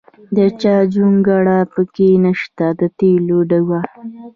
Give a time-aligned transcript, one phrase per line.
[0.35, 3.81] د چا جونګړه پکې نشته د تېلو ډیوه.